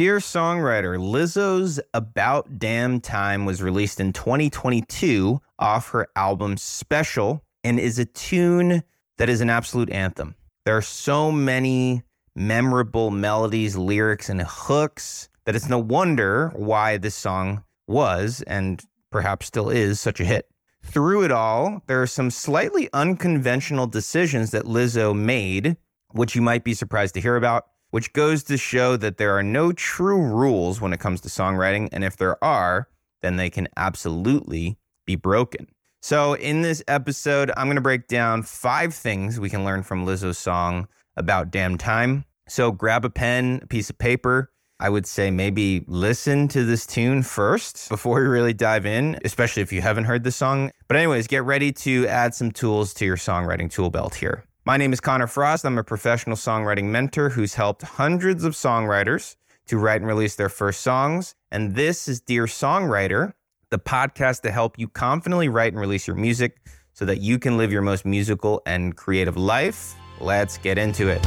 Dear 0.00 0.16
songwriter, 0.16 0.98
Lizzo's 0.98 1.78
About 1.92 2.58
Damn 2.58 3.02
Time 3.02 3.44
was 3.44 3.60
released 3.60 4.00
in 4.00 4.14
2022 4.14 5.42
off 5.58 5.90
her 5.90 6.08
album 6.16 6.56
Special 6.56 7.44
and 7.62 7.78
is 7.78 7.98
a 7.98 8.06
tune 8.06 8.82
that 9.18 9.28
is 9.28 9.42
an 9.42 9.50
absolute 9.50 9.90
anthem. 9.90 10.36
There 10.64 10.74
are 10.74 10.80
so 10.80 11.30
many 11.30 12.02
memorable 12.34 13.10
melodies, 13.10 13.76
lyrics, 13.76 14.30
and 14.30 14.40
hooks 14.40 15.28
that 15.44 15.54
it's 15.54 15.68
no 15.68 15.78
wonder 15.78 16.48
why 16.56 16.96
this 16.96 17.14
song 17.14 17.62
was 17.86 18.42
and 18.46 18.82
perhaps 19.10 19.44
still 19.44 19.68
is 19.68 20.00
such 20.00 20.18
a 20.18 20.24
hit. 20.24 20.48
Through 20.82 21.24
it 21.24 21.30
all, 21.30 21.82
there 21.88 22.00
are 22.00 22.06
some 22.06 22.30
slightly 22.30 22.88
unconventional 22.94 23.86
decisions 23.86 24.50
that 24.52 24.64
Lizzo 24.64 25.14
made, 25.14 25.76
which 26.12 26.34
you 26.34 26.40
might 26.40 26.64
be 26.64 26.72
surprised 26.72 27.12
to 27.16 27.20
hear 27.20 27.36
about, 27.36 27.66
which 27.90 28.12
goes 28.12 28.42
to 28.44 28.56
show 28.56 28.96
that 28.96 29.18
there 29.18 29.36
are 29.36 29.42
no 29.42 29.72
true 29.72 30.22
rules 30.22 30.80
when 30.80 30.92
it 30.92 31.00
comes 31.00 31.20
to 31.22 31.28
songwriting. 31.28 31.88
And 31.92 32.04
if 32.04 32.16
there 32.16 32.42
are, 32.42 32.88
then 33.22 33.36
they 33.36 33.50
can 33.50 33.68
absolutely 33.76 34.78
be 35.06 35.16
broken. 35.16 35.66
So, 36.02 36.32
in 36.34 36.62
this 36.62 36.82
episode, 36.88 37.50
I'm 37.56 37.66
going 37.66 37.76
to 37.76 37.82
break 37.82 38.06
down 38.08 38.42
five 38.42 38.94
things 38.94 39.38
we 39.38 39.50
can 39.50 39.64
learn 39.64 39.82
from 39.82 40.06
Lizzo's 40.06 40.38
song 40.38 40.88
about 41.16 41.50
damn 41.50 41.76
time. 41.76 42.24
So, 42.48 42.72
grab 42.72 43.04
a 43.04 43.10
pen, 43.10 43.60
a 43.62 43.66
piece 43.66 43.90
of 43.90 43.98
paper. 43.98 44.50
I 44.82 44.88
would 44.88 45.04
say 45.04 45.30
maybe 45.30 45.84
listen 45.86 46.48
to 46.48 46.64
this 46.64 46.86
tune 46.86 47.22
first 47.22 47.90
before 47.90 48.22
you 48.22 48.30
really 48.30 48.54
dive 48.54 48.86
in, 48.86 49.18
especially 49.26 49.62
if 49.62 49.74
you 49.74 49.82
haven't 49.82 50.04
heard 50.04 50.24
the 50.24 50.32
song. 50.32 50.70
But, 50.88 50.96
anyways, 50.96 51.26
get 51.26 51.44
ready 51.44 51.70
to 51.72 52.06
add 52.08 52.34
some 52.34 52.50
tools 52.50 52.94
to 52.94 53.04
your 53.04 53.18
songwriting 53.18 53.70
tool 53.70 53.90
belt 53.90 54.14
here. 54.14 54.44
My 54.70 54.76
name 54.76 54.92
is 54.92 55.00
Connor 55.00 55.26
Frost. 55.26 55.64
I'm 55.64 55.78
a 55.78 55.82
professional 55.82 56.36
songwriting 56.36 56.84
mentor 56.84 57.30
who's 57.30 57.54
helped 57.54 57.82
hundreds 57.82 58.44
of 58.44 58.52
songwriters 58.52 59.34
to 59.66 59.78
write 59.78 60.00
and 60.00 60.06
release 60.06 60.36
their 60.36 60.48
first 60.48 60.82
songs. 60.82 61.34
And 61.50 61.74
this 61.74 62.06
is 62.06 62.20
Dear 62.20 62.44
Songwriter, 62.44 63.32
the 63.70 63.80
podcast 63.80 64.42
to 64.42 64.52
help 64.52 64.78
you 64.78 64.86
confidently 64.86 65.48
write 65.48 65.72
and 65.72 65.80
release 65.80 66.06
your 66.06 66.14
music 66.14 66.60
so 66.92 67.04
that 67.04 67.20
you 67.20 67.36
can 67.36 67.58
live 67.58 67.72
your 67.72 67.82
most 67.82 68.06
musical 68.06 68.62
and 68.64 68.96
creative 68.96 69.36
life. 69.36 69.96
Let's 70.20 70.56
get 70.56 70.78
into 70.78 71.08
it. 71.08 71.20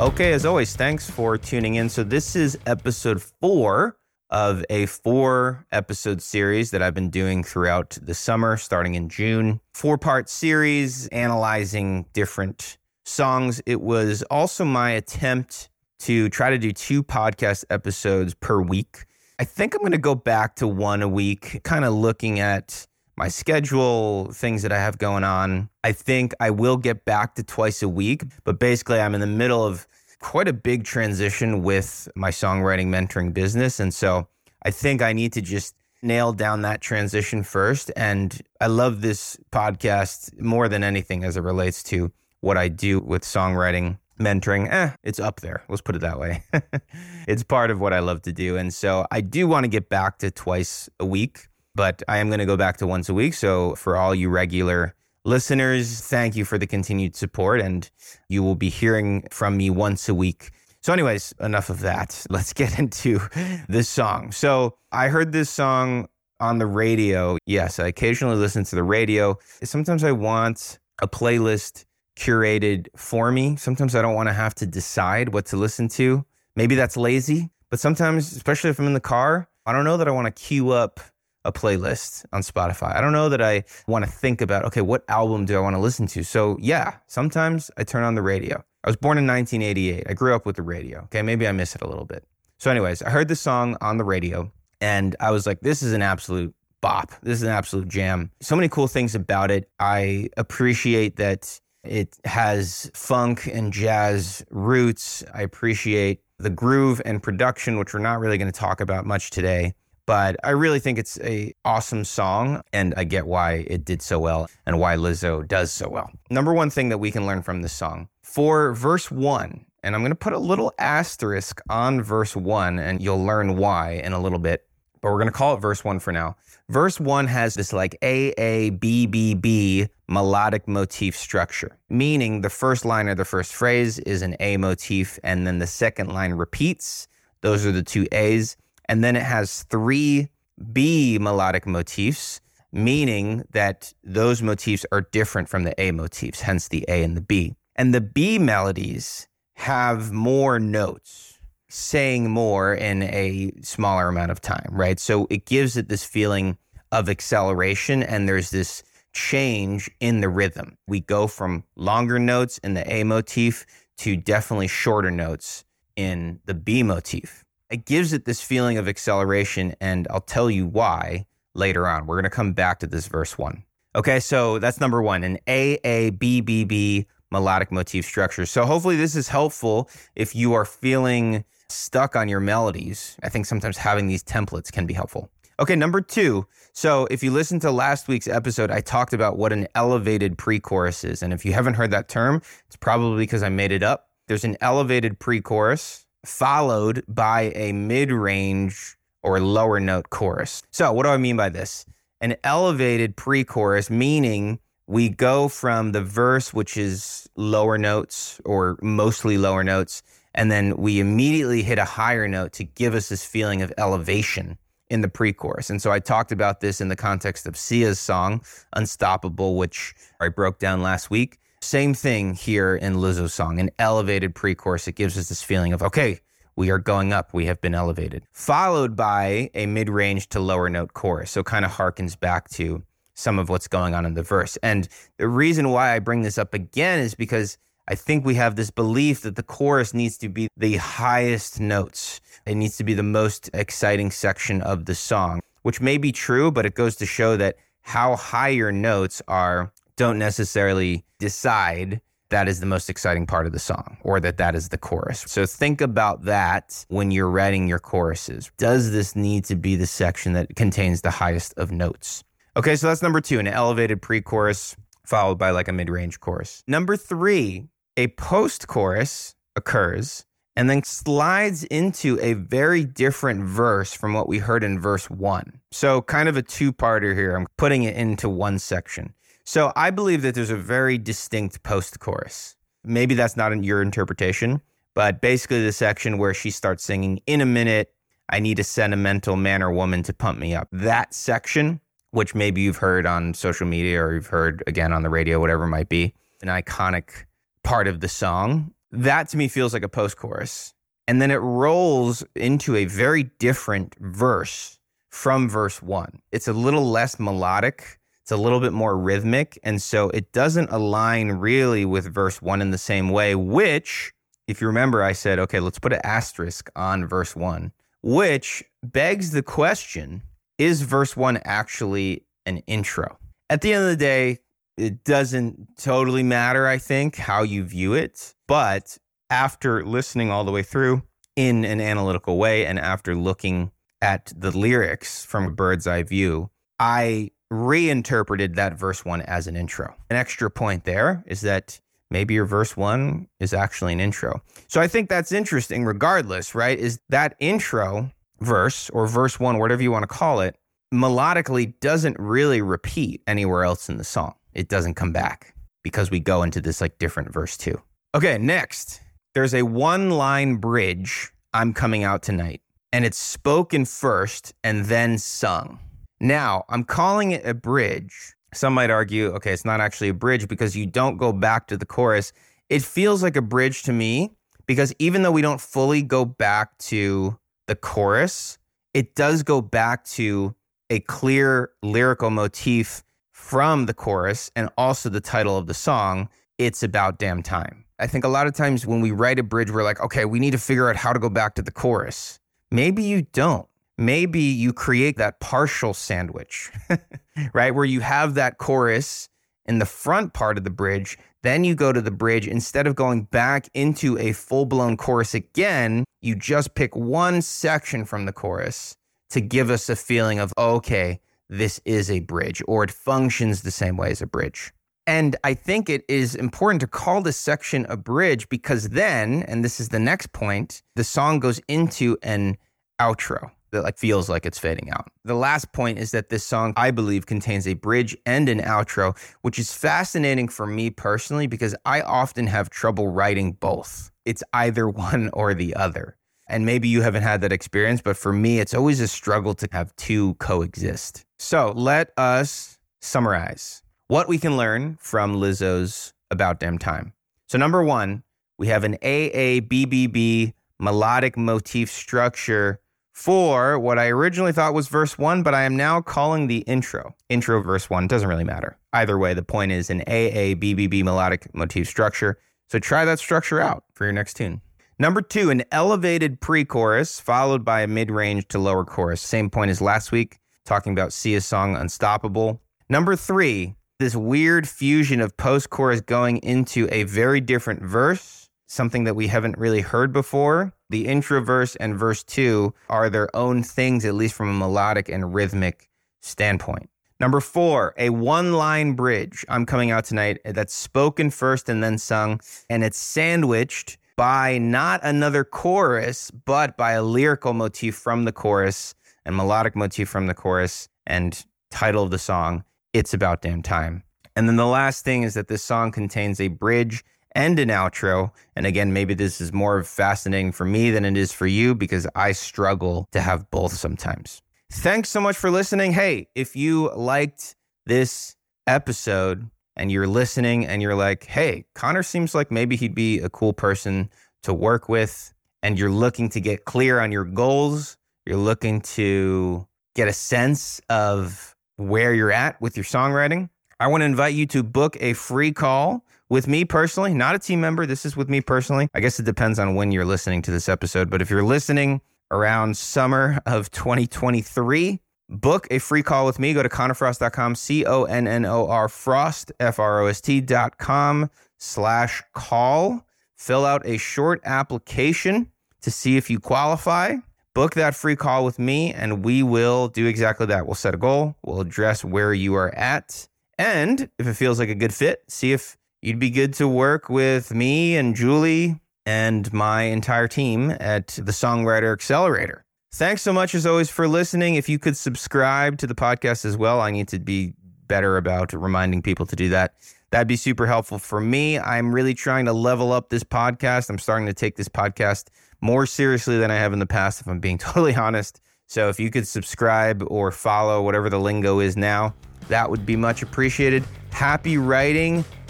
Okay, 0.00 0.32
as 0.32 0.44
always, 0.44 0.74
thanks 0.74 1.08
for 1.08 1.38
tuning 1.38 1.76
in. 1.76 1.88
So, 1.88 2.02
this 2.02 2.34
is 2.34 2.58
episode 2.66 3.22
four 3.22 3.98
of 4.32 4.64
a 4.70 4.86
four 4.86 5.66
episode 5.70 6.22
series 6.22 6.70
that 6.70 6.82
I've 6.82 6.94
been 6.94 7.10
doing 7.10 7.44
throughout 7.44 7.98
the 8.00 8.14
summer, 8.14 8.56
starting 8.56 8.94
in 8.94 9.10
June. 9.10 9.60
Four 9.74 9.98
part 9.98 10.30
series 10.30 11.06
analyzing 11.08 12.06
different 12.14 12.78
songs. 13.04 13.60
It 13.66 13.82
was 13.82 14.22
also 14.30 14.64
my 14.64 14.92
attempt 14.92 15.68
to 16.00 16.30
try 16.30 16.48
to 16.48 16.58
do 16.58 16.72
two 16.72 17.04
podcast 17.04 17.64
episodes 17.68 18.34
per 18.34 18.60
week. 18.60 19.04
I 19.38 19.44
think 19.44 19.74
I'm 19.74 19.80
going 19.80 19.92
to 19.92 19.98
go 19.98 20.14
back 20.14 20.56
to 20.56 20.66
one 20.66 21.02
a 21.02 21.08
week, 21.08 21.60
kind 21.62 21.84
of 21.84 21.92
looking 21.92 22.40
at 22.40 22.86
my 23.16 23.28
schedule, 23.28 24.32
things 24.32 24.62
that 24.62 24.72
I 24.72 24.78
have 24.78 24.96
going 24.96 25.24
on. 25.24 25.68
I 25.84 25.92
think 25.92 26.32
I 26.40 26.50
will 26.50 26.78
get 26.78 27.04
back 27.04 27.34
to 27.34 27.44
twice 27.44 27.82
a 27.82 27.88
week, 27.88 28.24
but 28.44 28.58
basically, 28.58 28.98
I'm 28.98 29.14
in 29.14 29.20
the 29.20 29.26
middle 29.26 29.64
of 29.64 29.86
quite 30.22 30.48
a 30.48 30.52
big 30.52 30.84
transition 30.84 31.62
with 31.62 32.08
my 32.14 32.30
songwriting 32.30 32.86
mentoring 32.86 33.34
business. 33.34 33.80
And 33.80 33.92
so 33.92 34.28
I 34.62 34.70
think 34.70 35.02
I 35.02 35.12
need 35.12 35.32
to 35.34 35.42
just 35.42 35.74
nail 36.02 36.32
down 36.32 36.62
that 36.62 36.80
transition 36.80 37.42
first. 37.42 37.90
And 37.96 38.40
I 38.60 38.68
love 38.68 39.02
this 39.02 39.36
podcast 39.50 40.40
more 40.40 40.68
than 40.68 40.82
anything 40.82 41.24
as 41.24 41.36
it 41.36 41.42
relates 41.42 41.82
to 41.84 42.12
what 42.40 42.56
I 42.56 42.68
do 42.68 43.00
with 43.00 43.22
songwriting 43.22 43.98
mentoring. 44.18 44.68
Eh, 44.70 44.90
it's 45.02 45.20
up 45.20 45.40
there. 45.40 45.64
Let's 45.68 45.82
put 45.82 45.96
it 45.96 46.00
that 46.00 46.18
way. 46.18 46.42
it's 47.28 47.42
part 47.42 47.70
of 47.70 47.80
what 47.80 47.92
I 47.92 47.98
love 47.98 48.22
to 48.22 48.32
do. 48.32 48.56
And 48.56 48.72
so 48.72 49.06
I 49.10 49.20
do 49.20 49.46
want 49.46 49.64
to 49.64 49.68
get 49.68 49.88
back 49.88 50.18
to 50.18 50.30
twice 50.30 50.88
a 50.98 51.06
week, 51.06 51.48
but 51.74 52.02
I 52.08 52.18
am 52.18 52.28
going 52.28 52.40
to 52.40 52.46
go 52.46 52.56
back 52.56 52.76
to 52.78 52.86
once 52.86 53.08
a 53.08 53.14
week. 53.14 53.34
So 53.34 53.74
for 53.74 53.96
all 53.96 54.14
you 54.14 54.28
regular 54.28 54.94
Listeners, 55.24 56.00
thank 56.00 56.34
you 56.34 56.44
for 56.44 56.58
the 56.58 56.66
continued 56.66 57.14
support, 57.14 57.60
and 57.60 57.88
you 58.28 58.42
will 58.42 58.56
be 58.56 58.68
hearing 58.68 59.24
from 59.30 59.56
me 59.56 59.70
once 59.70 60.08
a 60.08 60.14
week. 60.14 60.50
So, 60.80 60.92
anyways, 60.92 61.32
enough 61.38 61.70
of 61.70 61.78
that. 61.80 62.26
Let's 62.30 62.52
get 62.52 62.76
into 62.76 63.20
this 63.68 63.88
song. 63.88 64.32
So, 64.32 64.78
I 64.90 65.06
heard 65.08 65.30
this 65.30 65.48
song 65.48 66.08
on 66.40 66.58
the 66.58 66.66
radio. 66.66 67.38
Yes, 67.46 67.78
I 67.78 67.86
occasionally 67.86 68.34
listen 68.34 68.64
to 68.64 68.74
the 68.74 68.82
radio. 68.82 69.38
Sometimes 69.62 70.02
I 70.02 70.10
want 70.10 70.80
a 71.00 71.06
playlist 71.06 71.84
curated 72.16 72.88
for 72.96 73.30
me. 73.30 73.54
Sometimes 73.54 73.94
I 73.94 74.02
don't 74.02 74.16
want 74.16 74.28
to 74.28 74.32
have 74.32 74.56
to 74.56 74.66
decide 74.66 75.32
what 75.32 75.46
to 75.46 75.56
listen 75.56 75.88
to. 75.90 76.24
Maybe 76.56 76.74
that's 76.74 76.96
lazy, 76.96 77.50
but 77.70 77.78
sometimes, 77.78 78.32
especially 78.32 78.70
if 78.70 78.80
I'm 78.80 78.88
in 78.88 78.92
the 78.92 79.00
car, 79.00 79.48
I 79.64 79.72
don't 79.72 79.84
know 79.84 79.96
that 79.98 80.08
I 80.08 80.10
want 80.10 80.26
to 80.26 80.32
queue 80.32 80.70
up 80.70 80.98
a 81.44 81.52
playlist 81.52 82.24
on 82.32 82.42
Spotify. 82.42 82.94
I 82.94 83.00
don't 83.00 83.12
know 83.12 83.28
that 83.28 83.42
I 83.42 83.64
want 83.86 84.04
to 84.04 84.10
think 84.10 84.40
about, 84.40 84.64
okay, 84.66 84.80
what 84.80 85.04
album 85.08 85.44
do 85.44 85.56
I 85.56 85.60
want 85.60 85.74
to 85.74 85.80
listen 85.80 86.06
to? 86.08 86.24
So, 86.24 86.56
yeah, 86.60 86.96
sometimes 87.06 87.70
I 87.76 87.84
turn 87.84 88.04
on 88.04 88.14
the 88.14 88.22
radio. 88.22 88.62
I 88.84 88.88
was 88.88 88.96
born 88.96 89.18
in 89.18 89.26
1988. 89.26 90.04
I 90.08 90.12
grew 90.14 90.34
up 90.34 90.46
with 90.46 90.56
the 90.56 90.62
radio. 90.62 91.00
Okay, 91.04 91.22
maybe 91.22 91.46
I 91.46 91.52
miss 91.52 91.74
it 91.74 91.82
a 91.82 91.88
little 91.88 92.04
bit. 92.04 92.24
So, 92.58 92.70
anyways, 92.70 93.02
I 93.02 93.10
heard 93.10 93.28
this 93.28 93.40
song 93.40 93.76
on 93.80 93.96
the 93.96 94.04
radio 94.04 94.50
and 94.80 95.16
I 95.20 95.30
was 95.30 95.46
like, 95.46 95.60
this 95.60 95.82
is 95.82 95.92
an 95.92 96.02
absolute 96.02 96.54
bop. 96.80 97.12
This 97.22 97.38
is 97.38 97.42
an 97.42 97.50
absolute 97.50 97.88
jam. 97.88 98.30
So 98.40 98.56
many 98.56 98.68
cool 98.68 98.88
things 98.88 99.14
about 99.14 99.50
it. 99.50 99.70
I 99.78 100.28
appreciate 100.36 101.16
that 101.16 101.60
it 101.84 102.16
has 102.24 102.90
funk 102.94 103.46
and 103.46 103.72
jazz 103.72 104.44
roots. 104.50 105.24
I 105.34 105.42
appreciate 105.42 106.20
the 106.38 106.50
groove 106.50 107.00
and 107.04 107.22
production, 107.22 107.78
which 107.78 107.94
we're 107.94 108.00
not 108.00 108.20
really 108.20 108.38
going 108.38 108.50
to 108.50 108.58
talk 108.58 108.80
about 108.80 109.06
much 109.06 109.30
today 109.30 109.74
but 110.06 110.36
I 110.44 110.50
really 110.50 110.80
think 110.80 110.98
it's 110.98 111.18
a 111.20 111.54
awesome 111.64 112.04
song 112.04 112.62
and 112.72 112.94
I 112.96 113.04
get 113.04 113.26
why 113.26 113.64
it 113.68 113.84
did 113.84 114.02
so 114.02 114.18
well 114.18 114.48
and 114.66 114.78
why 114.78 114.96
Lizzo 114.96 115.46
does 115.46 115.72
so 115.72 115.88
well. 115.88 116.10
Number 116.30 116.52
one 116.52 116.70
thing 116.70 116.88
that 116.88 116.98
we 116.98 117.10
can 117.10 117.26
learn 117.26 117.42
from 117.42 117.62
this 117.62 117.72
song 117.72 118.08
for 118.22 118.72
verse 118.72 119.10
1 119.10 119.64
and 119.84 119.94
I'm 119.94 120.02
going 120.02 120.12
to 120.12 120.16
put 120.16 120.32
a 120.32 120.38
little 120.38 120.72
asterisk 120.78 121.60
on 121.68 122.02
verse 122.02 122.36
1 122.36 122.78
and 122.78 123.02
you'll 123.02 123.24
learn 123.24 123.56
why 123.56 124.00
in 124.04 124.12
a 124.12 124.20
little 124.20 124.38
bit 124.38 124.66
but 125.02 125.10
we're 125.10 125.18
going 125.18 125.26
to 125.26 125.32
call 125.32 125.54
it 125.54 125.60
verse 125.60 125.84
1 125.84 125.98
for 125.98 126.12
now. 126.12 126.36
Verse 126.68 127.00
1 127.00 127.26
has 127.26 127.54
this 127.54 127.72
like 127.72 127.98
A 128.02 128.32
A 128.38 128.70
B 128.70 129.06
B 129.06 129.34
B 129.34 129.88
melodic 130.08 130.68
motif 130.68 131.16
structure, 131.16 131.76
meaning 131.90 132.40
the 132.40 132.50
first 132.50 132.84
line 132.84 133.08
or 133.08 133.14
the 133.14 133.24
first 133.24 133.52
phrase 133.52 133.98
is 133.98 134.22
an 134.22 134.36
A 134.38 134.56
motif 134.56 135.18
and 135.24 135.46
then 135.46 135.58
the 135.58 135.66
second 135.66 136.12
line 136.12 136.34
repeats. 136.34 137.08
Those 137.40 137.66
are 137.66 137.72
the 137.72 137.82
two 137.82 138.06
A's. 138.12 138.56
And 138.86 139.02
then 139.02 139.16
it 139.16 139.22
has 139.22 139.62
three 139.64 140.28
B 140.72 141.18
melodic 141.18 141.66
motifs, 141.66 142.40
meaning 142.72 143.44
that 143.52 143.92
those 144.02 144.42
motifs 144.42 144.84
are 144.92 145.02
different 145.02 145.48
from 145.48 145.64
the 145.64 145.80
A 145.80 145.90
motifs, 145.92 146.40
hence 146.40 146.68
the 146.68 146.84
A 146.88 147.02
and 147.02 147.16
the 147.16 147.20
B. 147.20 147.56
And 147.76 147.94
the 147.94 148.00
B 148.00 148.38
melodies 148.38 149.28
have 149.54 150.12
more 150.12 150.58
notes, 150.58 151.38
saying 151.68 152.30
more 152.30 152.74
in 152.74 153.02
a 153.02 153.52
smaller 153.62 154.08
amount 154.08 154.30
of 154.30 154.40
time, 154.40 154.68
right? 154.70 154.98
So 154.98 155.26
it 155.30 155.46
gives 155.46 155.76
it 155.76 155.88
this 155.88 156.04
feeling 156.04 156.58
of 156.90 157.08
acceleration, 157.08 158.02
and 158.02 158.28
there's 158.28 158.50
this 158.50 158.82
change 159.12 159.90
in 160.00 160.20
the 160.20 160.28
rhythm. 160.28 160.76
We 160.86 161.00
go 161.00 161.26
from 161.26 161.64
longer 161.76 162.18
notes 162.18 162.58
in 162.58 162.74
the 162.74 162.90
A 162.92 163.04
motif 163.04 163.66
to 163.98 164.16
definitely 164.16 164.68
shorter 164.68 165.10
notes 165.10 165.64
in 165.96 166.40
the 166.46 166.54
B 166.54 166.82
motif 166.82 167.44
it 167.72 167.86
gives 167.86 168.12
it 168.12 168.26
this 168.26 168.42
feeling 168.42 168.76
of 168.78 168.86
acceleration, 168.86 169.74
and 169.80 170.06
I'll 170.10 170.20
tell 170.20 170.50
you 170.50 170.66
why 170.66 171.26
later 171.54 171.88
on. 171.88 172.06
We're 172.06 172.16
going 172.16 172.24
to 172.24 172.30
come 172.30 172.52
back 172.52 172.78
to 172.80 172.86
this 172.86 173.08
verse 173.08 173.38
one. 173.38 173.64
Okay, 173.94 174.20
so 174.20 174.58
that's 174.58 174.80
number 174.80 175.02
one, 175.02 175.24
an 175.24 175.38
A 175.48 175.78
A 175.84 176.10
B 176.10 176.40
B 176.40 176.64
B 176.64 177.06
melodic 177.30 177.72
motif 177.72 178.04
structure. 178.04 178.46
So 178.46 178.66
hopefully 178.66 178.96
this 178.96 179.16
is 179.16 179.28
helpful 179.28 179.88
if 180.14 180.34
you 180.34 180.52
are 180.52 180.66
feeling 180.66 181.44
stuck 181.68 182.14
on 182.14 182.28
your 182.28 182.40
melodies. 182.40 183.16
I 183.22 183.30
think 183.30 183.46
sometimes 183.46 183.78
having 183.78 184.06
these 184.06 184.22
templates 184.22 184.70
can 184.70 184.86
be 184.86 184.94
helpful. 184.94 185.30
Okay, 185.58 185.76
number 185.76 186.00
two. 186.00 186.46
So 186.72 187.06
if 187.10 187.22
you 187.22 187.30
listen 187.30 187.58
to 187.60 187.70
last 187.70 188.08
week's 188.08 188.28
episode, 188.28 188.70
I 188.70 188.80
talked 188.80 189.12
about 189.12 189.38
what 189.38 189.52
an 189.52 189.66
elevated 189.74 190.36
pre 190.36 190.60
chorus 190.60 191.04
is. 191.04 191.22
And 191.22 191.32
if 191.32 191.44
you 191.44 191.52
haven't 191.52 191.74
heard 191.74 191.90
that 191.90 192.08
term, 192.08 192.42
it's 192.66 192.76
probably 192.76 193.22
because 193.22 193.42
I 193.42 193.48
made 193.48 193.72
it 193.72 193.82
up. 193.82 194.08
There's 194.28 194.44
an 194.44 194.56
elevated 194.60 195.18
pre 195.18 195.40
chorus 195.40 196.01
followed 196.24 197.04
by 197.08 197.52
a 197.54 197.72
mid 197.72 198.10
range 198.10 198.96
or 199.22 199.40
lower 199.40 199.80
note 199.80 200.10
chorus. 200.10 200.62
So, 200.70 200.92
what 200.92 201.04
do 201.04 201.10
I 201.10 201.16
mean 201.16 201.36
by 201.36 201.48
this? 201.48 201.86
An 202.20 202.36
elevated 202.44 203.16
pre 203.16 203.44
chorus, 203.44 203.90
meaning 203.90 204.58
we 204.86 205.08
go 205.08 205.48
from 205.48 205.92
the 205.92 206.02
verse, 206.02 206.52
which 206.52 206.76
is 206.76 207.28
lower 207.36 207.78
notes 207.78 208.40
or 208.44 208.78
mostly 208.82 209.38
lower 209.38 209.64
notes, 209.64 210.02
and 210.34 210.50
then 210.50 210.76
we 210.76 211.00
immediately 211.00 211.62
hit 211.62 211.78
a 211.78 211.84
higher 211.84 212.28
note 212.28 212.52
to 212.54 212.64
give 212.64 212.94
us 212.94 213.08
this 213.08 213.24
feeling 213.24 213.62
of 213.62 213.72
elevation 213.78 214.58
in 214.90 215.00
the 215.00 215.08
pre 215.08 215.32
chorus. 215.32 215.70
And 215.70 215.80
so 215.80 215.90
I 215.90 215.98
talked 215.98 216.32
about 216.32 216.60
this 216.60 216.80
in 216.80 216.88
the 216.88 216.96
context 216.96 217.46
of 217.46 217.56
Sia's 217.56 217.98
song, 217.98 218.42
Unstoppable, 218.74 219.56
which 219.56 219.94
I 220.20 220.28
broke 220.28 220.58
down 220.58 220.82
last 220.82 221.10
week. 221.10 221.38
Same 221.62 221.94
thing 221.94 222.34
here 222.34 222.74
in 222.74 222.94
Lizzo's 222.94 223.32
song, 223.32 223.60
an 223.60 223.70
elevated 223.78 224.34
pre 224.34 224.52
chorus. 224.52 224.88
It 224.88 224.96
gives 224.96 225.16
us 225.16 225.28
this 225.28 225.44
feeling 225.44 225.72
of, 225.72 225.80
okay, 225.80 226.18
we 226.56 226.70
are 226.70 226.78
going 226.78 227.12
up, 227.12 227.32
we 227.32 227.46
have 227.46 227.60
been 227.60 227.74
elevated, 227.74 228.24
followed 228.32 228.96
by 228.96 229.48
a 229.54 229.66
mid 229.66 229.88
range 229.88 230.28
to 230.30 230.40
lower 230.40 230.68
note 230.68 230.92
chorus. 230.92 231.30
So 231.30 231.44
kind 231.44 231.64
of 231.64 231.70
harkens 231.70 232.18
back 232.18 232.48
to 232.50 232.82
some 233.14 233.38
of 233.38 233.48
what's 233.48 233.68
going 233.68 233.94
on 233.94 234.04
in 234.04 234.14
the 234.14 234.24
verse. 234.24 234.58
And 234.64 234.88
the 235.18 235.28
reason 235.28 235.68
why 235.68 235.94
I 235.94 236.00
bring 236.00 236.22
this 236.22 236.36
up 236.36 236.52
again 236.52 236.98
is 236.98 237.14
because 237.14 237.58
I 237.86 237.94
think 237.94 238.24
we 238.24 238.34
have 238.34 238.56
this 238.56 238.70
belief 238.70 239.20
that 239.20 239.36
the 239.36 239.42
chorus 239.44 239.94
needs 239.94 240.18
to 240.18 240.28
be 240.28 240.48
the 240.56 240.78
highest 240.78 241.60
notes. 241.60 242.20
It 242.44 242.56
needs 242.56 242.76
to 242.78 242.84
be 242.84 242.94
the 242.94 243.04
most 243.04 243.50
exciting 243.54 244.10
section 244.10 244.62
of 244.62 244.86
the 244.86 244.96
song, 244.96 245.42
which 245.62 245.80
may 245.80 245.96
be 245.96 246.10
true, 246.10 246.50
but 246.50 246.66
it 246.66 246.74
goes 246.74 246.96
to 246.96 247.06
show 247.06 247.36
that 247.36 247.56
how 247.82 248.16
high 248.16 248.48
your 248.48 248.72
notes 248.72 249.22
are 249.28 249.72
don't 249.96 250.18
necessarily 250.18 251.04
decide 251.18 252.00
that 252.30 252.48
is 252.48 252.60
the 252.60 252.66
most 252.66 252.88
exciting 252.88 253.26
part 253.26 253.46
of 253.46 253.52
the 253.52 253.58
song 253.58 253.98
or 254.02 254.18
that 254.18 254.38
that 254.38 254.54
is 254.54 254.70
the 254.70 254.78
chorus. 254.78 255.24
So 255.28 255.44
think 255.44 255.80
about 255.80 256.24
that 256.24 256.84
when 256.88 257.10
you're 257.10 257.28
writing 257.28 257.68
your 257.68 257.78
choruses. 257.78 258.50
Does 258.56 258.90
this 258.90 259.14
need 259.14 259.44
to 259.44 259.54
be 259.54 259.76
the 259.76 259.86
section 259.86 260.32
that 260.32 260.56
contains 260.56 261.02
the 261.02 261.10
highest 261.10 261.52
of 261.58 261.70
notes? 261.70 262.24
Okay, 262.56 262.74
so 262.74 262.88
that's 262.88 263.02
number 263.02 263.20
two, 263.20 263.38
an 263.38 263.46
elevated 263.46 264.02
pre 264.02 264.20
chorus 264.20 264.76
followed 265.06 265.38
by 265.38 265.50
like 265.50 265.68
a 265.68 265.72
mid 265.72 265.90
range 265.90 266.20
chorus. 266.20 266.62
Number 266.66 266.96
three, 266.96 267.68
a 267.96 268.08
post 268.08 268.66
chorus 268.66 269.34
occurs 269.54 270.24
and 270.56 270.68
then 270.68 270.82
slides 270.82 271.64
into 271.64 272.18
a 272.20 272.34
very 272.34 272.84
different 272.84 273.44
verse 273.44 273.94
from 273.94 274.12
what 274.12 274.28
we 274.28 274.38
heard 274.38 274.62
in 274.62 274.78
verse 274.78 275.08
one. 275.08 275.60
So, 275.70 276.02
kind 276.02 276.28
of 276.28 276.36
a 276.36 276.42
two 276.42 276.72
parter 276.72 277.14
here. 277.14 277.36
I'm 277.36 277.46
putting 277.56 277.84
it 277.84 277.96
into 277.96 278.28
one 278.28 278.58
section. 278.58 279.14
So, 279.44 279.72
I 279.74 279.90
believe 279.90 280.22
that 280.22 280.34
there's 280.34 280.50
a 280.50 280.56
very 280.56 280.98
distinct 280.98 281.62
post 281.62 281.98
chorus. 281.98 282.56
Maybe 282.84 283.14
that's 283.14 283.36
not 283.36 283.52
in 283.52 283.62
your 283.64 283.82
interpretation, 283.82 284.60
but 284.94 285.20
basically 285.20 285.64
the 285.64 285.72
section 285.72 286.18
where 286.18 286.34
she 286.34 286.50
starts 286.50 286.84
singing, 286.84 287.20
In 287.26 287.40
a 287.40 287.46
minute, 287.46 287.92
I 288.28 288.40
need 288.40 288.58
a 288.58 288.64
sentimental 288.64 289.36
man 289.36 289.62
or 289.62 289.72
woman 289.72 290.02
to 290.04 290.12
pump 290.12 290.38
me 290.38 290.54
up. 290.54 290.68
That 290.72 291.12
section, 291.12 291.80
which 292.12 292.34
maybe 292.34 292.62
you've 292.62 292.76
heard 292.76 293.04
on 293.06 293.34
social 293.34 293.66
media 293.66 294.02
or 294.02 294.14
you've 294.14 294.28
heard 294.28 294.62
again 294.66 294.92
on 294.92 295.02
the 295.02 295.10
radio, 295.10 295.40
whatever 295.40 295.64
it 295.64 295.68
might 295.68 295.88
be, 295.88 296.14
an 296.40 296.48
iconic 296.48 297.24
part 297.62 297.88
of 297.88 298.00
the 298.00 298.08
song. 298.08 298.72
That 298.90 299.28
to 299.28 299.36
me 299.36 299.48
feels 299.48 299.72
like 299.72 299.82
a 299.82 299.88
post 299.88 300.16
chorus. 300.16 300.74
And 301.08 301.20
then 301.20 301.30
it 301.30 301.36
rolls 301.36 302.24
into 302.36 302.76
a 302.76 302.84
very 302.84 303.24
different 303.38 303.96
verse 303.98 304.78
from 305.10 305.48
verse 305.48 305.82
one. 305.82 306.22
It's 306.30 306.48
a 306.48 306.52
little 306.52 306.86
less 306.86 307.18
melodic, 307.18 307.98
it's 308.22 308.32
a 308.32 308.36
little 308.36 308.60
bit 308.60 308.72
more 308.72 308.96
rhythmic. 308.96 309.58
And 309.62 309.82
so 309.82 310.08
it 310.10 310.32
doesn't 310.32 310.70
align 310.70 311.32
really 311.32 311.84
with 311.84 312.12
verse 312.12 312.40
one 312.40 312.62
in 312.62 312.70
the 312.70 312.78
same 312.78 313.08
way, 313.08 313.34
which, 313.34 314.12
if 314.46 314.60
you 314.60 314.68
remember, 314.68 315.02
I 315.02 315.12
said, 315.12 315.38
okay, 315.40 315.60
let's 315.60 315.78
put 315.78 315.92
an 315.92 316.00
asterisk 316.04 316.70
on 316.76 317.06
verse 317.06 317.34
one, 317.34 317.72
which 318.02 318.64
begs 318.82 319.32
the 319.32 319.42
question 319.42 320.22
is 320.58 320.82
verse 320.82 321.16
one 321.16 321.40
actually 321.44 322.24
an 322.46 322.58
intro? 322.68 323.18
At 323.50 323.60
the 323.60 323.72
end 323.72 323.84
of 323.84 323.90
the 323.90 323.96
day, 323.96 324.38
it 324.76 325.04
doesn't 325.04 325.76
totally 325.76 326.22
matter, 326.22 326.66
I 326.66 326.78
think, 326.78 327.16
how 327.16 327.42
you 327.42 327.64
view 327.64 327.94
it. 327.94 328.34
But 328.46 328.98
after 329.30 329.84
listening 329.84 330.30
all 330.30 330.44
the 330.44 330.52
way 330.52 330.62
through 330.62 331.02
in 331.36 331.64
an 331.64 331.80
analytical 331.80 332.38
way 332.38 332.66
and 332.66 332.78
after 332.78 333.14
looking 333.14 333.72
at 334.00 334.32
the 334.36 334.56
lyrics 334.56 335.24
from 335.24 335.46
a 335.46 335.50
bird's 335.50 335.86
eye 335.86 336.02
view, 336.02 336.50
I 336.78 337.30
reinterpreted 337.52 338.54
that 338.56 338.78
verse 338.78 339.04
one 339.04 339.22
as 339.22 339.46
an 339.46 339.56
intro. 339.56 339.94
An 340.10 340.16
extra 340.16 340.50
point 340.50 340.84
there 340.84 341.22
is 341.26 341.42
that 341.42 341.80
maybe 342.10 342.34
your 342.34 342.44
verse 342.46 342.76
one 342.76 343.28
is 343.40 343.54
actually 343.54 343.92
an 343.92 344.00
intro. 344.00 344.42
So 344.68 344.80
I 344.80 344.88
think 344.88 345.08
that's 345.08 345.32
interesting, 345.32 345.84
regardless, 345.84 346.54
right? 346.54 346.78
Is 346.78 347.00
that 347.08 347.36
intro 347.38 348.10
verse 348.40 348.90
or 348.90 349.06
verse 349.06 349.38
one, 349.38 349.58
whatever 349.58 349.82
you 349.82 349.92
want 349.92 350.02
to 350.02 350.06
call 350.08 350.40
it, 350.40 350.56
melodically 350.92 351.78
doesn't 351.80 352.18
really 352.18 352.60
repeat 352.60 353.22
anywhere 353.26 353.64
else 353.64 353.88
in 353.88 353.96
the 353.96 354.04
song 354.04 354.34
it 354.54 354.68
doesn't 354.68 354.94
come 354.94 355.12
back 355.12 355.54
because 355.82 356.10
we 356.10 356.20
go 356.20 356.42
into 356.42 356.60
this 356.60 356.80
like 356.80 356.98
different 356.98 357.32
verse 357.32 357.56
two. 357.56 357.80
Okay, 358.14 358.38
next, 358.38 359.00
there's 359.34 359.54
a 359.54 359.62
one 359.62 360.10
line 360.10 360.56
bridge, 360.56 361.32
I'm 361.52 361.72
coming 361.72 362.04
out 362.04 362.22
tonight, 362.22 362.60
and 362.92 363.04
it's 363.04 363.18
spoken 363.18 363.84
first 363.84 364.52
and 364.62 364.84
then 364.86 365.18
sung. 365.18 365.78
Now, 366.22 366.64
I'm 366.68 366.84
calling 366.84 367.32
it 367.32 367.44
a 367.44 367.52
bridge. 367.52 368.36
Some 368.54 368.74
might 368.74 368.90
argue, 368.90 369.30
okay, 369.32 369.52
it's 369.52 369.64
not 369.64 369.80
actually 369.80 370.08
a 370.10 370.14
bridge 370.14 370.46
because 370.46 370.76
you 370.76 370.86
don't 370.86 371.16
go 371.16 371.32
back 371.32 371.66
to 371.66 371.76
the 371.76 371.84
chorus. 371.84 372.32
It 372.68 372.82
feels 372.82 373.24
like 373.24 373.34
a 373.34 373.42
bridge 373.42 373.82
to 373.82 373.92
me 373.92 374.30
because 374.66 374.94
even 375.00 375.22
though 375.22 375.32
we 375.32 375.42
don't 375.42 375.60
fully 375.60 376.00
go 376.00 376.24
back 376.24 376.78
to 376.78 377.36
the 377.66 377.74
chorus, 377.74 378.56
it 378.94 379.16
does 379.16 379.42
go 379.42 379.60
back 379.60 380.04
to 380.04 380.54
a 380.90 381.00
clear 381.00 381.70
lyrical 381.82 382.30
motif 382.30 383.02
from 383.32 383.86
the 383.86 383.94
chorus 383.94 384.48
and 384.54 384.68
also 384.78 385.08
the 385.08 385.20
title 385.20 385.58
of 385.58 385.66
the 385.66 385.74
song, 385.74 386.28
It's 386.56 386.84
About 386.84 387.18
Damn 387.18 387.42
Time. 387.42 387.84
I 387.98 388.06
think 388.06 388.24
a 388.24 388.28
lot 388.28 388.46
of 388.46 388.54
times 388.54 388.86
when 388.86 389.00
we 389.00 389.10
write 389.10 389.40
a 389.40 389.42
bridge, 389.42 389.72
we're 389.72 389.82
like, 389.82 390.00
okay, 390.00 390.24
we 390.24 390.38
need 390.38 390.52
to 390.52 390.58
figure 390.58 390.88
out 390.88 390.94
how 390.94 391.12
to 391.12 391.18
go 391.18 391.30
back 391.30 391.56
to 391.56 391.62
the 391.62 391.72
chorus. 391.72 392.38
Maybe 392.70 393.02
you 393.02 393.22
don't. 393.32 393.66
Maybe 393.98 394.40
you 394.40 394.72
create 394.72 395.16
that 395.18 395.40
partial 395.40 395.94
sandwich, 395.94 396.70
right? 397.52 397.74
Where 397.74 397.84
you 397.84 398.00
have 398.00 398.34
that 398.34 398.58
chorus 398.58 399.28
in 399.66 399.78
the 399.78 399.86
front 399.86 400.32
part 400.32 400.58
of 400.58 400.64
the 400.64 400.70
bridge. 400.70 401.18
Then 401.42 401.64
you 401.64 401.74
go 401.74 401.92
to 401.92 402.00
the 402.00 402.10
bridge. 402.10 402.46
Instead 402.48 402.86
of 402.86 402.94
going 402.94 403.24
back 403.24 403.68
into 403.74 404.18
a 404.18 404.32
full 404.32 404.64
blown 404.64 404.96
chorus 404.96 405.34
again, 405.34 406.04
you 406.20 406.34
just 406.34 406.74
pick 406.74 406.96
one 406.96 407.42
section 407.42 408.04
from 408.04 408.26
the 408.26 408.32
chorus 408.32 408.96
to 409.30 409.40
give 409.40 409.70
us 409.70 409.88
a 409.88 409.96
feeling 409.96 410.38
of, 410.38 410.52
okay, 410.56 411.20
this 411.48 411.80
is 411.84 412.10
a 412.10 412.20
bridge 412.20 412.62
or 412.66 412.84
it 412.84 412.90
functions 412.90 413.62
the 413.62 413.70
same 413.70 413.96
way 413.96 414.10
as 414.10 414.22
a 414.22 414.26
bridge. 414.26 414.72
And 415.06 415.36
I 415.42 415.54
think 415.54 415.90
it 415.90 416.04
is 416.08 416.34
important 416.34 416.80
to 416.80 416.86
call 416.86 417.22
this 417.22 417.36
section 417.36 417.86
a 417.88 417.96
bridge 417.96 418.48
because 418.48 418.90
then, 418.90 419.42
and 419.42 419.64
this 419.64 419.80
is 419.80 419.88
the 419.88 419.98
next 419.98 420.32
point, 420.32 420.82
the 420.94 421.02
song 421.02 421.40
goes 421.40 421.60
into 421.66 422.16
an 422.22 422.56
outro 423.00 423.50
that 423.72 423.82
like 423.82 423.98
feels 423.98 424.28
like 424.28 424.46
it's 424.46 424.58
fading 424.58 424.90
out. 424.90 425.10
The 425.24 425.34
last 425.34 425.72
point 425.72 425.98
is 425.98 426.12
that 426.12 426.28
this 426.28 426.44
song, 426.44 426.72
I 426.76 426.90
believe, 426.90 427.26
contains 427.26 427.66
a 427.66 427.74
bridge 427.74 428.16
and 428.24 428.48
an 428.48 428.60
outro, 428.60 429.18
which 429.40 429.58
is 429.58 429.72
fascinating 429.72 430.48
for 430.48 430.66
me 430.66 430.90
personally 430.90 431.46
because 431.46 431.74
I 431.84 432.02
often 432.02 432.46
have 432.46 432.70
trouble 432.70 433.08
writing 433.08 433.52
both. 433.52 434.10
It's 434.24 434.42
either 434.52 434.88
one 434.88 435.30
or 435.32 435.54
the 435.54 435.74
other. 435.74 436.16
And 436.48 436.66
maybe 436.66 436.88
you 436.88 437.02
haven't 437.02 437.22
had 437.22 437.40
that 437.40 437.52
experience, 437.52 438.02
but 438.02 438.16
for 438.16 438.32
me, 438.32 438.60
it's 438.60 438.74
always 438.74 439.00
a 439.00 439.08
struggle 439.08 439.54
to 439.54 439.68
have 439.72 439.94
two 439.96 440.34
coexist. 440.34 441.24
So 441.38 441.72
let 441.74 442.10
us 442.18 442.78
summarize 443.00 443.82
what 444.08 444.28
we 444.28 444.38
can 444.38 444.56
learn 444.56 444.98
from 445.00 445.36
Lizzo's 445.36 446.12
About 446.30 446.60
Damn 446.60 446.78
Time. 446.78 447.14
So, 447.48 447.56
number 447.56 447.82
one, 447.82 448.22
we 448.58 448.66
have 448.68 448.84
an 448.84 448.98
AABBB 448.98 450.52
melodic 450.78 451.38
motif 451.38 451.90
structure 451.90 452.80
for 453.12 453.78
what 453.78 453.98
I 453.98 454.08
originally 454.08 454.52
thought 454.52 454.74
was 454.74 454.88
verse 454.88 455.18
one, 455.18 455.42
but 455.42 455.54
I 455.54 455.62
am 455.62 455.76
now 455.76 456.00
calling 456.00 456.46
the 456.46 456.58
intro. 456.60 457.14
Intro 457.28 457.62
verse 457.62 457.88
one 457.88 458.06
doesn't 458.06 458.28
really 458.28 458.44
matter. 458.44 458.76
Either 458.92 459.18
way, 459.18 459.34
the 459.34 459.42
point 459.42 459.72
is 459.72 459.90
an 459.90 460.02
AABBB 460.06 461.04
melodic 461.04 461.54
motif 461.54 461.86
structure. 461.86 462.38
So 462.68 462.78
try 462.78 463.04
that 463.04 463.18
structure 463.18 463.60
out 463.60 463.84
for 463.94 464.04
your 464.04 464.12
next 464.12 464.34
tune. 464.34 464.62
Number 464.98 465.20
two, 465.20 465.50
an 465.50 465.64
elevated 465.72 466.40
pre 466.40 466.64
chorus 466.64 467.20
followed 467.20 467.64
by 467.64 467.82
a 467.82 467.86
mid 467.86 468.10
range 468.10 468.48
to 468.48 468.58
lower 468.58 468.84
chorus. 468.84 469.20
Same 469.20 469.50
point 469.50 469.70
as 469.70 469.80
last 469.80 470.12
week, 470.12 470.38
talking 470.64 470.92
about 470.92 471.12
Sia 471.12 471.40
song 471.40 471.76
Unstoppable. 471.76 472.60
Number 472.88 473.16
three, 473.16 473.74
this 473.98 474.14
weird 474.16 474.68
fusion 474.68 475.20
of 475.20 475.36
post 475.36 475.70
chorus 475.70 476.00
going 476.00 476.38
into 476.38 476.88
a 476.90 477.04
very 477.04 477.40
different 477.40 477.82
verse, 477.82 478.48
something 478.72 479.04
that 479.04 479.14
we 479.14 479.26
haven't 479.26 479.58
really 479.58 479.82
heard 479.82 480.14
before. 480.14 480.72
The 480.88 481.06
intro 481.06 481.42
verse 481.42 481.76
and 481.76 481.94
verse 481.94 482.24
two 482.24 482.72
are 482.88 483.10
their 483.10 483.34
own 483.36 483.62
things, 483.62 484.04
at 484.06 484.14
least 484.14 484.34
from 484.34 484.48
a 484.48 484.54
melodic 484.54 485.10
and 485.10 485.34
rhythmic 485.34 485.90
standpoint. 486.22 486.88
Number 487.20 487.40
four, 487.40 487.94
a 487.98 488.08
one 488.08 488.54
line 488.54 488.94
bridge. 488.94 489.44
I'm 489.50 489.66
coming 489.66 489.90
out 489.90 490.06
tonight 490.06 490.40
that's 490.44 490.72
spoken 490.72 491.30
first 491.30 491.68
and 491.68 491.84
then 491.84 491.98
sung, 491.98 492.40
and 492.70 492.82
it's 492.82 492.96
sandwiched 492.96 493.98
by 494.16 494.56
not 494.56 495.00
another 495.02 495.44
chorus, 495.44 496.30
but 496.30 496.76
by 496.78 496.92
a 496.92 497.02
lyrical 497.02 497.52
motif 497.52 497.94
from 497.94 498.24
the 498.24 498.32
chorus 498.32 498.94
and 499.26 499.36
melodic 499.36 499.76
motif 499.76 500.08
from 500.08 500.26
the 500.26 500.34
chorus 500.34 500.88
and 501.06 501.44
title 501.70 502.02
of 502.02 502.10
the 502.10 502.18
song, 502.18 502.64
It's 502.94 503.12
About 503.12 503.42
Damn 503.42 503.62
Time. 503.62 504.02
And 504.34 504.48
then 504.48 504.56
the 504.56 504.66
last 504.66 505.04
thing 505.04 505.24
is 505.24 505.34
that 505.34 505.48
this 505.48 505.62
song 505.62 505.92
contains 505.92 506.40
a 506.40 506.48
bridge 506.48 507.04
and 507.32 507.58
an 507.58 507.68
outro. 507.68 508.30
And 508.56 508.66
again, 508.66 508.92
maybe 508.92 509.14
this 509.14 509.40
is 509.40 509.52
more 509.52 509.82
fascinating 509.82 510.52
for 510.52 510.64
me 510.64 510.90
than 510.90 511.04
it 511.04 511.16
is 511.16 511.32
for 511.32 511.46
you 511.46 511.74
because 511.74 512.06
I 512.14 512.32
struggle 512.32 513.08
to 513.12 513.20
have 513.20 513.50
both 513.50 513.72
sometimes. 513.72 514.42
Thanks 514.70 515.08
so 515.08 515.20
much 515.20 515.36
for 515.36 515.50
listening. 515.50 515.92
Hey, 515.92 516.28
if 516.34 516.56
you 516.56 516.90
liked 516.94 517.56
this 517.86 518.36
episode 518.66 519.50
and 519.76 519.90
you're 519.90 520.06
listening 520.06 520.66
and 520.66 520.80
you're 520.80 520.94
like, 520.94 521.24
hey, 521.24 521.64
Connor 521.74 522.02
seems 522.02 522.34
like 522.34 522.50
maybe 522.50 522.76
he'd 522.76 522.94
be 522.94 523.18
a 523.18 523.28
cool 523.28 523.52
person 523.52 524.10
to 524.42 524.54
work 524.54 524.88
with, 524.88 525.32
and 525.62 525.78
you're 525.78 525.90
looking 525.90 526.28
to 526.30 526.40
get 526.40 526.64
clear 526.64 526.98
on 526.98 527.12
your 527.12 527.24
goals, 527.24 527.96
you're 528.26 528.36
looking 528.36 528.80
to 528.80 529.66
get 529.94 530.08
a 530.08 530.12
sense 530.12 530.80
of 530.88 531.54
where 531.76 532.14
you're 532.14 532.32
at 532.32 532.60
with 532.60 532.76
your 532.76 532.84
songwriting, 532.84 533.48
I 533.78 533.86
want 533.88 534.02
to 534.02 534.06
invite 534.06 534.34
you 534.34 534.46
to 534.46 534.62
book 534.62 534.96
a 535.00 535.12
free 535.12 535.52
call 535.52 536.04
with 536.32 536.48
me 536.48 536.64
personally, 536.64 537.12
not 537.12 537.34
a 537.34 537.38
team 537.38 537.60
member. 537.60 537.84
This 537.84 538.06
is 538.06 538.16
with 538.16 538.30
me 538.30 538.40
personally. 538.40 538.88
I 538.94 539.00
guess 539.00 539.20
it 539.20 539.26
depends 539.26 539.58
on 539.58 539.74
when 539.74 539.92
you're 539.92 540.06
listening 540.06 540.40
to 540.42 540.50
this 540.50 540.66
episode, 540.66 541.10
but 541.10 541.20
if 541.20 541.28
you're 541.28 541.42
listening 541.42 542.00
around 542.30 542.74
summer 542.74 543.38
of 543.44 543.70
2023, 543.70 544.98
book 545.28 545.68
a 545.70 545.78
free 545.78 546.02
call 546.02 546.24
with 546.24 546.38
me. 546.38 546.54
Go 546.54 546.62
to 546.62 546.70
connorfrost.com, 546.70 547.54
C 547.54 547.84
O 547.84 548.04
N 548.04 548.26
N 548.26 548.46
O 548.46 548.66
R 548.66 548.88
Frost, 548.88 549.52
F 549.60 549.78
R 549.78 550.00
O 550.00 550.06
S 550.06 550.22
T.com 550.22 551.28
slash 551.58 552.22
call. 552.32 553.04
Fill 553.36 553.66
out 553.66 553.86
a 553.86 553.98
short 553.98 554.40
application 554.46 555.52
to 555.82 555.90
see 555.90 556.16
if 556.16 556.30
you 556.30 556.40
qualify. 556.40 557.16
Book 557.52 557.74
that 557.74 557.94
free 557.94 558.16
call 558.16 558.42
with 558.46 558.58
me, 558.58 558.94
and 558.94 559.22
we 559.22 559.42
will 559.42 559.88
do 559.88 560.06
exactly 560.06 560.46
that. 560.46 560.64
We'll 560.64 560.76
set 560.76 560.94
a 560.94 560.96
goal, 560.96 561.36
we'll 561.44 561.60
address 561.60 562.02
where 562.02 562.32
you 562.32 562.54
are 562.54 562.74
at. 562.74 563.28
And 563.58 564.08
if 564.18 564.26
it 564.26 564.32
feels 564.32 564.58
like 564.58 564.70
a 564.70 564.74
good 564.74 564.94
fit, 564.94 565.24
see 565.28 565.52
if 565.52 565.76
you'd 566.02 566.18
be 566.18 566.30
good 566.30 566.52
to 566.54 566.66
work 566.66 567.08
with 567.08 567.54
me 567.54 567.96
and 567.96 568.14
Julie 568.14 568.80
and 569.06 569.50
my 569.52 569.82
entire 569.82 570.28
team 570.28 570.70
at 570.80 571.06
the 571.08 571.32
Songwriter 571.32 571.92
Accelerator. 571.92 572.64
Thanks 572.92 573.22
so 573.22 573.32
much, 573.32 573.54
as 573.54 573.64
always, 573.64 573.88
for 573.88 574.06
listening. 574.06 574.56
If 574.56 574.68
you 574.68 574.78
could 574.78 574.96
subscribe 574.96 575.78
to 575.78 575.86
the 575.86 575.94
podcast 575.94 576.44
as 576.44 576.56
well, 576.56 576.80
I 576.80 576.90
need 576.90 577.08
to 577.08 577.18
be 577.18 577.54
better 577.86 578.16
about 578.16 578.52
reminding 578.52 579.00
people 579.00 579.24
to 579.26 579.36
do 579.36 579.48
that. 579.50 579.74
That'd 580.10 580.28
be 580.28 580.36
super 580.36 580.66
helpful 580.66 580.98
for 580.98 581.20
me. 581.20 581.58
I'm 581.58 581.94
really 581.94 582.14
trying 582.14 582.44
to 582.44 582.52
level 582.52 582.92
up 582.92 583.08
this 583.08 583.24
podcast. 583.24 583.88
I'm 583.88 583.98
starting 583.98 584.26
to 584.26 584.34
take 584.34 584.56
this 584.56 584.68
podcast 584.68 585.28
more 585.62 585.86
seriously 585.86 586.38
than 586.38 586.50
I 586.50 586.56
have 586.56 586.72
in 586.72 586.80
the 586.80 586.86
past, 586.86 587.20
if 587.20 587.28
I'm 587.28 587.40
being 587.40 587.58
totally 587.58 587.94
honest. 587.94 588.40
So 588.66 588.88
if 588.88 589.00
you 589.00 589.10
could 589.10 589.26
subscribe 589.26 590.04
or 590.08 590.30
follow 590.30 590.82
whatever 590.82 591.08
the 591.08 591.20
lingo 591.20 591.60
is 591.60 591.76
now, 591.76 592.14
that 592.48 592.68
would 592.68 592.84
be 592.84 592.96
much 592.96 593.22
appreciated. 593.22 593.84
Happy 594.10 594.58
writing. 594.58 595.24